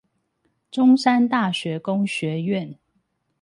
[0.71, 2.75] 中山大學工學院